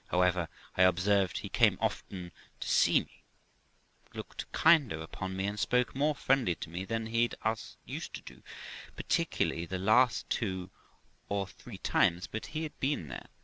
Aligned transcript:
However, 0.07 0.49
I 0.75 0.81
observed 0.81 1.37
he 1.37 1.49
came 1.49 1.77
oftener 1.79 2.31
to 2.59 2.67
see 2.67 3.01
me, 3.01 3.21
looked 4.15 4.51
kinder 4.51 5.05
trpon 5.05 5.35
me, 5.35 5.45
and 5.45 5.59
spoke 5.59 5.93
more 5.93 6.15
friendly 6.15 6.55
to 6.55 6.71
me, 6.71 6.85
than 6.85 7.05
he 7.05 7.29
used 7.85 8.15
to 8.15 8.21
do, 8.23 8.41
particularly 8.95 9.67
the 9.67 9.77
last 9.77 10.27
two 10.27 10.71
or 11.29 11.45
three 11.45 11.77
times 11.77 12.27
he 12.49 12.63
had 12.63 12.79
been 12.79 13.09
there. 13.09 13.27